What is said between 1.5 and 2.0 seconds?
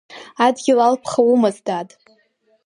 дад!